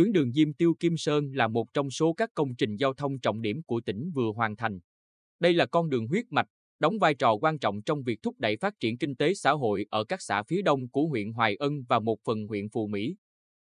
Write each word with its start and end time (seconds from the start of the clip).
Tuyến 0.00 0.12
đường 0.12 0.32
Diêm 0.32 0.52
Tiêu 0.52 0.74
Kim 0.80 0.96
Sơn 0.96 1.32
là 1.32 1.48
một 1.48 1.74
trong 1.74 1.90
số 1.90 2.12
các 2.12 2.30
công 2.34 2.54
trình 2.54 2.76
giao 2.76 2.94
thông 2.94 3.18
trọng 3.18 3.42
điểm 3.42 3.62
của 3.62 3.80
tỉnh 3.80 4.10
vừa 4.14 4.32
hoàn 4.32 4.56
thành. 4.56 4.80
Đây 5.40 5.52
là 5.54 5.66
con 5.66 5.90
đường 5.90 6.06
huyết 6.06 6.24
mạch, 6.30 6.46
đóng 6.78 6.98
vai 6.98 7.14
trò 7.14 7.34
quan 7.40 7.58
trọng 7.58 7.82
trong 7.82 8.02
việc 8.02 8.22
thúc 8.22 8.34
đẩy 8.38 8.56
phát 8.56 8.80
triển 8.80 8.98
kinh 8.98 9.16
tế 9.16 9.34
xã 9.34 9.52
hội 9.52 9.86
ở 9.90 10.04
các 10.04 10.22
xã 10.22 10.42
phía 10.42 10.62
đông 10.62 10.88
của 10.88 11.06
huyện 11.06 11.32
Hoài 11.32 11.56
Ân 11.56 11.84
và 11.88 11.98
một 11.98 12.18
phần 12.24 12.46
huyện 12.46 12.68
Phù 12.68 12.86
Mỹ. 12.86 13.16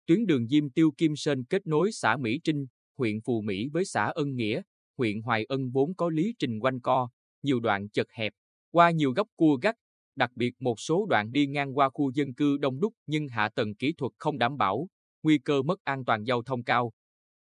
Tuyến 0.06 0.26
đường 0.26 0.48
Diêm 0.48 0.70
Tiêu 0.70 0.90
Kim 0.96 1.16
Sơn 1.16 1.44
kết 1.44 1.66
nối 1.66 1.92
xã 1.92 2.16
Mỹ 2.16 2.40
Trinh, 2.44 2.66
huyện 2.98 3.20
Phù 3.20 3.40
Mỹ 3.40 3.68
với 3.72 3.84
xã 3.84 4.04
Ân 4.04 4.36
Nghĩa, 4.36 4.62
huyện 4.98 5.20
Hoài 5.20 5.44
Ân 5.44 5.70
vốn 5.70 5.94
có 5.94 6.08
lý 6.08 6.34
trình 6.38 6.58
quanh 6.60 6.80
co, 6.80 7.08
nhiều 7.42 7.60
đoạn 7.60 7.88
chật 7.88 8.06
hẹp, 8.10 8.32
qua 8.70 8.90
nhiều 8.90 9.12
góc 9.12 9.28
cua 9.36 9.56
gắt, 9.62 9.76
đặc 10.16 10.30
biệt 10.34 10.54
một 10.60 10.80
số 10.80 11.06
đoạn 11.06 11.32
đi 11.32 11.46
ngang 11.46 11.78
qua 11.78 11.90
khu 11.90 12.10
dân 12.14 12.34
cư 12.34 12.56
đông 12.56 12.80
đúc 12.80 12.94
nhưng 13.06 13.28
hạ 13.28 13.48
tầng 13.48 13.74
kỹ 13.74 13.92
thuật 13.92 14.12
không 14.18 14.38
đảm 14.38 14.56
bảo, 14.56 14.88
nguy 15.24 15.38
cơ 15.38 15.62
mất 15.62 15.84
an 15.84 16.04
toàn 16.04 16.24
giao 16.24 16.42
thông 16.42 16.64
cao. 16.64 16.92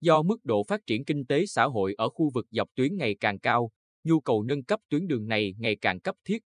Do 0.01 0.23
mức 0.23 0.45
độ 0.45 0.65
phát 0.69 0.81
triển 0.87 1.05
kinh 1.05 1.27
tế 1.27 1.47
xã 1.47 1.65
hội 1.65 1.95
ở 1.99 2.09
khu 2.09 2.31
vực 2.35 2.47
dọc 2.51 2.69
tuyến 2.75 2.97
ngày 2.97 3.17
càng 3.21 3.39
cao, 3.39 3.71
nhu 4.05 4.21
cầu 4.21 4.43
nâng 4.43 4.65
cấp 4.65 4.81
tuyến 4.89 5.07
đường 5.07 5.29
này 5.29 5.55
ngày 5.59 5.77
càng 5.81 6.01
cấp 6.01 6.15
thiết. 6.25 6.39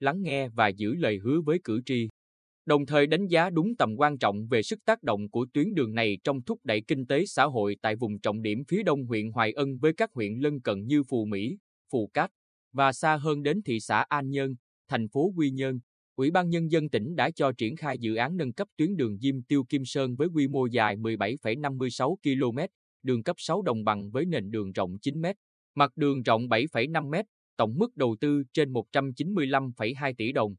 Lắng 0.00 0.22
nghe 0.22 0.48
và 0.48 0.68
giữ 0.68 0.94
lời 0.94 1.18
hứa 1.18 1.40
với 1.40 1.58
cử 1.64 1.80
tri. 1.86 2.08
Đồng 2.66 2.86
thời 2.86 3.06
đánh 3.06 3.26
giá 3.26 3.50
đúng 3.50 3.76
tầm 3.76 3.96
quan 3.96 4.18
trọng 4.18 4.46
về 4.46 4.62
sức 4.62 4.78
tác 4.84 5.02
động 5.02 5.30
của 5.30 5.46
tuyến 5.52 5.74
đường 5.74 5.94
này 5.94 6.18
trong 6.24 6.42
thúc 6.42 6.60
đẩy 6.64 6.80
kinh 6.80 7.06
tế 7.06 7.26
xã 7.26 7.44
hội 7.44 7.76
tại 7.82 7.96
vùng 7.96 8.18
trọng 8.18 8.42
điểm 8.42 8.64
phía 8.68 8.82
đông 8.82 9.06
huyện 9.06 9.30
Hoài 9.30 9.52
Ân 9.52 9.78
với 9.78 9.92
các 9.92 10.12
huyện 10.12 10.38
lân 10.38 10.60
cận 10.60 10.86
như 10.86 11.02
Phù 11.02 11.24
Mỹ, 11.24 11.58
Phù 11.92 12.10
Cát 12.14 12.30
và 12.72 12.92
xa 12.92 13.16
hơn 13.16 13.42
đến 13.42 13.62
thị 13.62 13.80
xã 13.80 14.04
An 14.08 14.30
Nhơn, 14.30 14.54
thành 14.88 15.08
phố 15.08 15.32
Quy 15.36 15.50
Nhơn. 15.50 15.80
Ủy 16.16 16.30
ban 16.30 16.50
Nhân 16.50 16.70
dân 16.70 16.88
tỉnh 16.88 17.16
đã 17.16 17.30
cho 17.30 17.52
triển 17.52 17.76
khai 17.76 17.98
dự 17.98 18.14
án 18.14 18.36
nâng 18.36 18.52
cấp 18.52 18.68
tuyến 18.76 18.96
đường 18.96 19.18
Diêm 19.18 19.42
Tiêu 19.42 19.64
Kim 19.64 19.84
Sơn 19.84 20.16
với 20.16 20.28
quy 20.28 20.48
mô 20.48 20.66
dài 20.66 20.96
17,56 20.96 22.16
km, 22.16 22.58
đường 23.02 23.22
cấp 23.22 23.36
6 23.38 23.62
đồng 23.62 23.84
bằng 23.84 24.10
với 24.10 24.24
nền 24.24 24.50
đường 24.50 24.72
rộng 24.72 24.98
9 24.98 25.22
m, 25.22 25.26
mặt 25.74 25.96
đường 25.96 26.22
rộng 26.22 26.48
7,5 26.48 27.10
m, 27.10 27.14
tổng 27.56 27.74
mức 27.78 27.96
đầu 27.96 28.16
tư 28.20 28.42
trên 28.52 28.72
195,2 28.72 30.14
tỷ 30.18 30.32
đồng. 30.32 30.54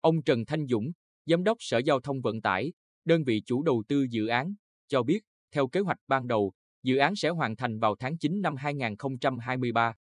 Ông 0.00 0.22
Trần 0.22 0.44
Thanh 0.44 0.66
Dũng, 0.66 0.92
Giám 1.26 1.44
đốc 1.44 1.56
Sở 1.60 1.78
Giao 1.78 2.00
thông 2.00 2.20
Vận 2.20 2.42
tải, 2.42 2.72
đơn 3.04 3.24
vị 3.24 3.42
chủ 3.46 3.62
đầu 3.62 3.82
tư 3.88 4.06
dự 4.10 4.26
án, 4.26 4.54
cho 4.88 5.02
biết, 5.02 5.24
theo 5.54 5.68
kế 5.68 5.80
hoạch 5.80 5.98
ban 6.08 6.26
đầu, 6.26 6.52
dự 6.82 6.96
án 6.96 7.16
sẽ 7.16 7.28
hoàn 7.28 7.56
thành 7.56 7.78
vào 7.78 7.96
tháng 7.98 8.18
9 8.18 8.42
năm 8.42 8.56
2023. 8.56 9.94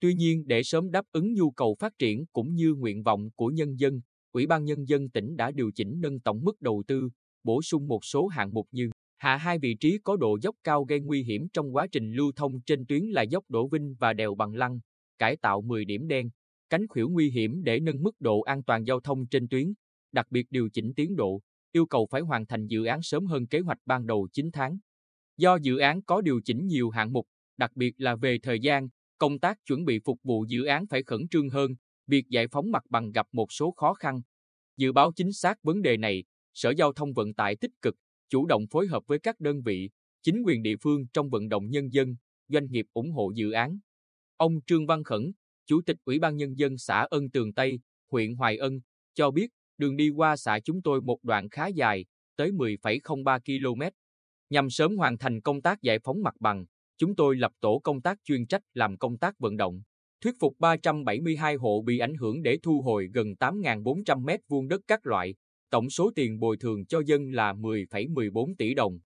Tuy 0.00 0.14
nhiên, 0.14 0.46
để 0.46 0.62
sớm 0.62 0.90
đáp 0.90 1.04
ứng 1.12 1.34
nhu 1.34 1.50
cầu 1.50 1.76
phát 1.78 1.92
triển 1.98 2.26
cũng 2.32 2.54
như 2.54 2.74
nguyện 2.74 3.02
vọng 3.02 3.30
của 3.36 3.48
nhân 3.48 3.78
dân, 3.78 4.00
Ủy 4.32 4.46
ban 4.46 4.64
Nhân 4.64 4.88
dân 4.88 5.10
tỉnh 5.10 5.36
đã 5.36 5.50
điều 5.50 5.70
chỉnh 5.74 6.00
nâng 6.00 6.20
tổng 6.20 6.44
mức 6.44 6.60
đầu 6.60 6.82
tư, 6.86 7.08
bổ 7.44 7.62
sung 7.62 7.88
một 7.88 8.04
số 8.04 8.26
hạng 8.26 8.54
mục 8.54 8.68
như 8.70 8.90
hạ 9.18 9.36
hai 9.36 9.58
vị 9.58 9.74
trí 9.74 9.98
có 10.04 10.16
độ 10.16 10.38
dốc 10.42 10.56
cao 10.64 10.84
gây 10.84 11.00
nguy 11.00 11.22
hiểm 11.22 11.48
trong 11.52 11.74
quá 11.74 11.86
trình 11.92 12.12
lưu 12.12 12.32
thông 12.36 12.60
trên 12.60 12.86
tuyến 12.86 13.04
là 13.04 13.22
dốc 13.22 13.44
Đỗ 13.48 13.68
Vinh 13.68 13.94
và 13.98 14.12
đèo 14.12 14.34
Bằng 14.34 14.54
Lăng, 14.54 14.80
cải 15.18 15.36
tạo 15.36 15.62
10 15.62 15.84
điểm 15.84 16.08
đen, 16.08 16.30
cánh 16.70 16.86
khuỷu 16.86 17.08
nguy 17.08 17.30
hiểm 17.30 17.62
để 17.64 17.80
nâng 17.80 18.02
mức 18.02 18.20
độ 18.20 18.40
an 18.40 18.62
toàn 18.62 18.84
giao 18.86 19.00
thông 19.00 19.26
trên 19.26 19.48
tuyến, 19.48 19.72
đặc 20.12 20.26
biệt 20.30 20.46
điều 20.50 20.68
chỉnh 20.72 20.92
tiến 20.96 21.16
độ, 21.16 21.40
yêu 21.72 21.86
cầu 21.86 22.06
phải 22.10 22.20
hoàn 22.20 22.46
thành 22.46 22.66
dự 22.66 22.84
án 22.84 23.02
sớm 23.02 23.26
hơn 23.26 23.46
kế 23.46 23.60
hoạch 23.60 23.78
ban 23.86 24.06
đầu 24.06 24.28
9 24.32 24.50
tháng. 24.52 24.78
Do 25.36 25.56
dự 25.56 25.78
án 25.78 26.02
có 26.02 26.20
điều 26.20 26.40
chỉnh 26.44 26.66
nhiều 26.66 26.90
hạng 26.90 27.12
mục, 27.12 27.26
đặc 27.56 27.70
biệt 27.74 27.94
là 27.98 28.16
về 28.16 28.38
thời 28.42 28.60
gian, 28.60 28.88
công 29.18 29.38
tác 29.38 29.58
chuẩn 29.66 29.84
bị 29.84 29.98
phục 30.04 30.18
vụ 30.22 30.44
dự 30.48 30.64
án 30.64 30.86
phải 30.86 31.02
khẩn 31.02 31.28
trương 31.28 31.48
hơn, 31.48 31.74
việc 32.06 32.28
giải 32.28 32.48
phóng 32.48 32.70
mặt 32.70 32.82
bằng 32.90 33.12
gặp 33.12 33.26
một 33.32 33.52
số 33.52 33.72
khó 33.76 33.94
khăn. 33.94 34.20
Dự 34.76 34.92
báo 34.92 35.12
chính 35.16 35.32
xác 35.32 35.62
vấn 35.62 35.82
đề 35.82 35.96
này, 35.96 36.24
Sở 36.54 36.70
Giao 36.70 36.92
thông 36.92 37.12
Vận 37.12 37.34
tải 37.34 37.56
tích 37.56 37.72
cực, 37.82 37.94
chủ 38.28 38.46
động 38.46 38.66
phối 38.70 38.86
hợp 38.86 39.02
với 39.06 39.18
các 39.18 39.40
đơn 39.40 39.62
vị, 39.62 39.90
chính 40.22 40.42
quyền 40.42 40.62
địa 40.62 40.76
phương 40.80 41.06
trong 41.12 41.30
vận 41.30 41.48
động 41.48 41.70
nhân 41.70 41.92
dân, 41.92 42.16
doanh 42.48 42.66
nghiệp 42.70 42.86
ủng 42.92 43.12
hộ 43.12 43.30
dự 43.34 43.50
án. 43.50 43.78
Ông 44.36 44.60
Trương 44.66 44.86
Văn 44.86 45.04
Khẩn, 45.04 45.32
Chủ 45.66 45.80
tịch 45.86 45.96
Ủy 46.04 46.18
ban 46.18 46.36
Nhân 46.36 46.58
dân 46.58 46.78
xã 46.78 47.06
Ân 47.10 47.30
Tường 47.30 47.54
Tây, 47.54 47.80
huyện 48.10 48.34
Hoài 48.34 48.56
Ân, 48.56 48.80
cho 49.14 49.30
biết 49.30 49.50
đường 49.78 49.96
đi 49.96 50.10
qua 50.10 50.36
xã 50.36 50.58
chúng 50.64 50.82
tôi 50.82 51.00
một 51.00 51.18
đoạn 51.22 51.48
khá 51.48 51.66
dài, 51.66 52.04
tới 52.36 52.50
10,03 52.50 53.38
km. 53.40 53.82
Nhằm 54.50 54.70
sớm 54.70 54.96
hoàn 54.96 55.18
thành 55.18 55.40
công 55.40 55.62
tác 55.62 55.82
giải 55.82 55.98
phóng 56.04 56.22
mặt 56.22 56.34
bằng, 56.40 56.64
chúng 56.96 57.16
tôi 57.16 57.36
lập 57.36 57.52
tổ 57.60 57.78
công 57.84 58.02
tác 58.02 58.18
chuyên 58.24 58.46
trách 58.46 58.62
làm 58.74 58.96
công 58.96 59.18
tác 59.18 59.38
vận 59.38 59.56
động, 59.56 59.82
thuyết 60.22 60.34
phục 60.40 60.54
372 60.58 61.54
hộ 61.54 61.82
bị 61.82 61.98
ảnh 61.98 62.14
hưởng 62.14 62.42
để 62.42 62.58
thu 62.62 62.80
hồi 62.80 63.08
gần 63.14 63.34
8.400 63.40 64.24
mét 64.24 64.40
vuông 64.48 64.68
đất 64.68 64.80
các 64.86 65.06
loại, 65.06 65.34
tổng 65.70 65.90
số 65.90 66.10
tiền 66.14 66.38
bồi 66.38 66.56
thường 66.56 66.86
cho 66.86 67.00
dân 67.06 67.30
là 67.30 67.52
10,14 67.52 68.54
tỷ 68.58 68.74
đồng. 68.74 68.98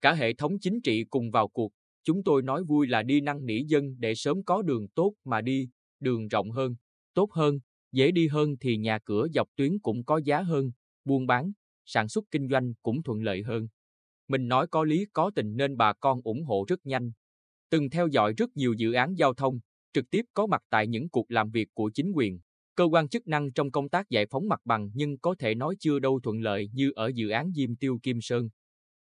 Cả 0.00 0.12
hệ 0.12 0.34
thống 0.34 0.58
chính 0.60 0.80
trị 0.80 1.04
cùng 1.04 1.30
vào 1.30 1.48
cuộc, 1.48 1.72
chúng 2.04 2.22
tôi 2.22 2.42
nói 2.42 2.64
vui 2.64 2.86
là 2.86 3.02
đi 3.02 3.20
năn 3.20 3.46
nỉ 3.46 3.64
dân 3.64 3.94
để 3.98 4.14
sớm 4.14 4.44
có 4.44 4.62
đường 4.62 4.88
tốt 4.88 5.14
mà 5.24 5.40
đi, 5.40 5.68
đường 6.00 6.28
rộng 6.28 6.50
hơn, 6.50 6.74
tốt 7.14 7.32
hơn, 7.32 7.58
dễ 7.92 8.10
đi 8.10 8.28
hơn 8.28 8.56
thì 8.60 8.76
nhà 8.76 8.98
cửa 9.04 9.26
dọc 9.34 9.48
tuyến 9.56 9.78
cũng 9.78 10.04
có 10.04 10.20
giá 10.24 10.42
hơn, 10.42 10.70
buôn 11.04 11.26
bán, 11.26 11.52
sản 11.84 12.08
xuất 12.08 12.24
kinh 12.30 12.48
doanh 12.48 12.72
cũng 12.82 13.02
thuận 13.02 13.22
lợi 13.22 13.42
hơn. 13.42 13.68
Mình 14.28 14.48
nói 14.48 14.66
có 14.66 14.84
lý 14.84 15.06
có 15.12 15.30
tình 15.34 15.56
nên 15.56 15.76
bà 15.76 15.92
con 15.92 16.20
ủng 16.24 16.44
hộ 16.44 16.64
rất 16.68 16.86
nhanh. 16.86 17.12
Từng 17.70 17.90
theo 17.90 18.06
dõi 18.06 18.32
rất 18.36 18.56
nhiều 18.56 18.72
dự 18.72 18.92
án 18.92 19.14
giao 19.18 19.34
thông, 19.34 19.60
trực 19.96 20.10
tiếp 20.10 20.24
có 20.34 20.46
mặt 20.46 20.62
tại 20.70 20.86
những 20.86 21.08
cuộc 21.08 21.30
làm 21.30 21.50
việc 21.50 21.68
của 21.74 21.90
chính 21.94 22.12
quyền, 22.12 22.40
cơ 22.74 22.84
quan 22.84 23.08
chức 23.08 23.26
năng 23.26 23.52
trong 23.52 23.70
công 23.70 23.88
tác 23.88 24.10
giải 24.10 24.26
phóng 24.30 24.48
mặt 24.48 24.60
bằng 24.64 24.90
nhưng 24.94 25.18
có 25.18 25.34
thể 25.38 25.54
nói 25.54 25.76
chưa 25.80 25.98
đâu 25.98 26.20
thuận 26.22 26.40
lợi 26.40 26.70
như 26.72 26.92
ở 26.96 27.10
dự 27.14 27.28
án 27.28 27.52
Diêm 27.52 27.76
Tiêu 27.76 27.98
Kim 28.02 28.20
Sơn. 28.20 28.48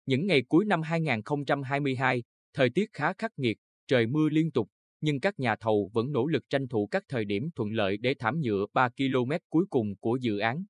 Những 0.06 0.26
ngày 0.26 0.42
cuối 0.48 0.64
năm 0.64 0.82
2022, 0.82 2.22
thời 2.54 2.70
tiết 2.70 2.92
khá 2.92 3.12
khắc 3.12 3.32
nghiệt, 3.36 3.58
trời 3.88 4.06
mưa 4.06 4.28
liên 4.28 4.50
tục, 4.50 4.68
nhưng 5.00 5.20
các 5.20 5.38
nhà 5.38 5.56
thầu 5.56 5.90
vẫn 5.92 6.12
nỗ 6.12 6.26
lực 6.26 6.42
tranh 6.50 6.68
thủ 6.68 6.88
các 6.90 7.04
thời 7.08 7.24
điểm 7.24 7.50
thuận 7.54 7.72
lợi 7.72 7.96
để 7.96 8.14
thảm 8.18 8.40
nhựa 8.40 8.66
3 8.72 8.88
km 8.88 9.32
cuối 9.48 9.66
cùng 9.70 9.96
của 9.96 10.18
dự 10.20 10.38
án. 10.38 10.64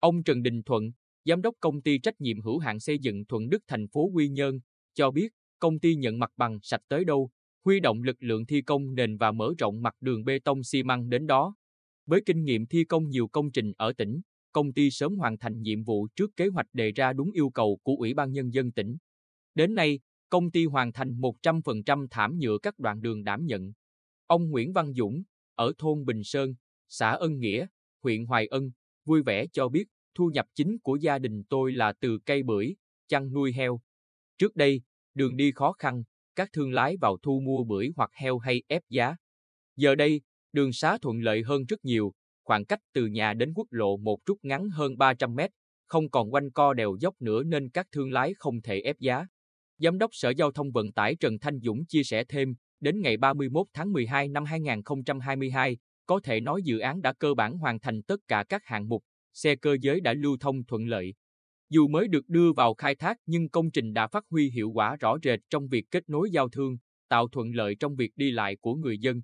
Ông 0.00 0.22
Trần 0.22 0.42
Đình 0.42 0.62
Thuận, 0.62 0.90
giám 1.24 1.42
đốc 1.42 1.54
công 1.60 1.82
ty 1.82 1.98
trách 1.98 2.20
nhiệm 2.20 2.40
hữu 2.40 2.58
hạn 2.58 2.80
xây 2.80 2.98
dựng 2.98 3.24
Thuận 3.24 3.48
Đức 3.48 3.62
thành 3.68 3.88
phố 3.88 4.10
Quy 4.14 4.28
Nhơn, 4.28 4.60
cho 4.94 5.10
biết 5.10 5.32
công 5.58 5.78
ty 5.78 5.94
nhận 5.94 6.18
mặt 6.18 6.30
bằng 6.36 6.58
sạch 6.62 6.82
tới 6.88 7.04
đâu, 7.04 7.30
huy 7.64 7.80
động 7.80 8.02
lực 8.02 8.16
lượng 8.20 8.46
thi 8.46 8.62
công 8.62 8.94
nền 8.94 9.16
và 9.16 9.32
mở 9.32 9.52
rộng 9.58 9.82
mặt 9.82 9.94
đường 10.00 10.24
bê 10.24 10.38
tông 10.38 10.64
xi 10.64 10.82
măng 10.82 11.08
đến 11.08 11.26
đó. 11.26 11.54
Với 12.06 12.22
kinh 12.26 12.44
nghiệm 12.44 12.66
thi 12.66 12.84
công 12.84 13.08
nhiều 13.08 13.28
công 13.28 13.50
trình 13.50 13.72
ở 13.76 13.92
tỉnh, 13.92 14.20
công 14.52 14.72
ty 14.72 14.90
sớm 14.90 15.16
hoàn 15.16 15.38
thành 15.38 15.62
nhiệm 15.62 15.84
vụ 15.84 16.08
trước 16.16 16.30
kế 16.36 16.46
hoạch 16.46 16.66
đề 16.72 16.92
ra 16.92 17.12
đúng 17.12 17.30
yêu 17.32 17.50
cầu 17.50 17.78
của 17.82 17.94
Ủy 17.98 18.14
ban 18.14 18.32
Nhân 18.32 18.52
dân 18.52 18.72
tỉnh. 18.72 18.96
Đến 19.54 19.74
nay, 19.74 20.00
công 20.28 20.50
ty 20.50 20.64
hoàn 20.64 20.92
thành 20.92 21.20
100% 21.20 22.06
thảm 22.10 22.38
nhựa 22.38 22.58
các 22.62 22.78
đoạn 22.78 23.02
đường 23.02 23.24
đảm 23.24 23.46
nhận. 23.46 23.72
Ông 24.26 24.50
Nguyễn 24.50 24.72
Văn 24.72 24.94
Dũng, 24.94 25.22
ở 25.54 25.72
thôn 25.78 26.04
Bình 26.04 26.24
Sơn, 26.24 26.54
xã 26.88 27.10
Ân 27.10 27.38
Nghĩa, 27.38 27.66
huyện 28.02 28.24
Hoài 28.24 28.46
Ân, 28.46 28.70
vui 29.04 29.22
vẻ 29.22 29.46
cho 29.52 29.68
biết 29.68 29.84
thu 30.14 30.30
nhập 30.34 30.46
chính 30.54 30.78
của 30.78 30.96
gia 30.96 31.18
đình 31.18 31.42
tôi 31.48 31.72
là 31.72 31.92
từ 32.00 32.18
cây 32.18 32.42
bưởi, 32.42 32.76
chăn 33.08 33.32
nuôi 33.32 33.52
heo. 33.52 33.80
Trước 34.38 34.56
đây, 34.56 34.82
đường 35.14 35.36
đi 35.36 35.52
khó 35.52 35.72
khăn, 35.72 36.02
các 36.40 36.48
thương 36.52 36.72
lái 36.72 36.96
vào 36.96 37.16
thu 37.22 37.40
mua 37.40 37.64
bưởi 37.64 37.92
hoặc 37.96 38.10
heo 38.14 38.38
hay 38.38 38.62
ép 38.68 38.82
giá. 38.88 39.16
Giờ 39.76 39.94
đây, 39.94 40.20
đường 40.52 40.72
xá 40.72 40.98
thuận 41.02 41.20
lợi 41.20 41.42
hơn 41.42 41.64
rất 41.68 41.84
nhiều, 41.84 42.12
khoảng 42.44 42.64
cách 42.64 42.78
từ 42.92 43.06
nhà 43.06 43.34
đến 43.34 43.52
quốc 43.54 43.66
lộ 43.70 43.96
một 43.96 44.18
rút 44.26 44.38
ngắn 44.42 44.68
hơn 44.68 44.98
300 44.98 45.34
mét, 45.34 45.50
không 45.86 46.10
còn 46.10 46.34
quanh 46.34 46.50
co 46.50 46.74
đèo 46.74 46.96
dốc 47.00 47.14
nữa 47.20 47.42
nên 47.42 47.70
các 47.70 47.86
thương 47.92 48.12
lái 48.12 48.34
không 48.34 48.62
thể 48.62 48.80
ép 48.80 48.98
giá. 48.98 49.26
Giám 49.78 49.98
đốc 49.98 50.10
Sở 50.12 50.30
Giao 50.30 50.52
thông 50.52 50.72
Vận 50.72 50.92
tải 50.92 51.16
Trần 51.20 51.38
Thanh 51.38 51.60
Dũng 51.60 51.86
chia 51.86 52.02
sẻ 52.02 52.24
thêm, 52.24 52.54
đến 52.80 53.00
ngày 53.00 53.16
31 53.16 53.66
tháng 53.72 53.92
12 53.92 54.28
năm 54.28 54.44
2022, 54.44 55.78
có 56.06 56.20
thể 56.24 56.40
nói 56.40 56.62
dự 56.64 56.78
án 56.78 57.02
đã 57.02 57.12
cơ 57.12 57.34
bản 57.34 57.58
hoàn 57.58 57.80
thành 57.80 58.02
tất 58.02 58.20
cả 58.28 58.44
các 58.48 58.62
hạng 58.64 58.88
mục, 58.88 59.04
xe 59.32 59.56
cơ 59.56 59.76
giới 59.80 60.00
đã 60.00 60.14
lưu 60.14 60.36
thông 60.40 60.64
thuận 60.64 60.86
lợi. 60.86 61.14
Dù 61.70 61.88
mới 61.88 62.08
được 62.08 62.28
đưa 62.28 62.52
vào 62.52 62.74
khai 62.74 62.94
thác 62.94 63.16
nhưng 63.26 63.48
công 63.48 63.70
trình 63.70 63.92
đã 63.92 64.06
phát 64.06 64.24
huy 64.30 64.50
hiệu 64.50 64.70
quả 64.70 64.96
rõ 65.00 65.18
rệt 65.22 65.40
trong 65.50 65.68
việc 65.68 65.84
kết 65.90 66.08
nối 66.08 66.30
giao 66.30 66.48
thương, 66.48 66.76
tạo 67.08 67.28
thuận 67.28 67.54
lợi 67.54 67.74
trong 67.74 67.96
việc 67.96 68.12
đi 68.16 68.30
lại 68.30 68.56
của 68.56 68.74
người 68.74 68.98
dân. 68.98 69.22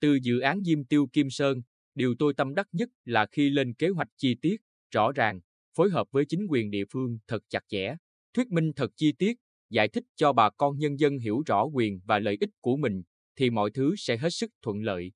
Từ 0.00 0.18
dự 0.22 0.40
án 0.40 0.64
Diêm 0.64 0.84
Tiêu 0.84 1.06
Kim 1.12 1.30
Sơn, 1.30 1.62
điều 1.94 2.14
tôi 2.18 2.34
tâm 2.34 2.54
đắc 2.54 2.68
nhất 2.72 2.88
là 3.04 3.26
khi 3.32 3.50
lên 3.50 3.74
kế 3.74 3.88
hoạch 3.88 4.08
chi 4.16 4.36
tiết, 4.42 4.56
rõ 4.94 5.12
ràng, 5.12 5.40
phối 5.76 5.90
hợp 5.90 6.06
với 6.10 6.24
chính 6.24 6.46
quyền 6.48 6.70
địa 6.70 6.84
phương 6.92 7.18
thật 7.28 7.42
chặt 7.48 7.64
chẽ, 7.68 7.96
thuyết 8.34 8.48
minh 8.50 8.72
thật 8.76 8.90
chi 8.96 9.12
tiết, 9.12 9.36
giải 9.70 9.88
thích 9.88 10.04
cho 10.16 10.32
bà 10.32 10.50
con 10.50 10.78
nhân 10.78 10.98
dân 10.98 11.18
hiểu 11.18 11.42
rõ 11.46 11.64
quyền 11.64 12.00
và 12.04 12.18
lợi 12.18 12.36
ích 12.40 12.50
của 12.60 12.76
mình, 12.76 13.02
thì 13.36 13.50
mọi 13.50 13.70
thứ 13.70 13.94
sẽ 13.98 14.16
hết 14.16 14.30
sức 14.30 14.50
thuận 14.62 14.82
lợi. 14.82 15.12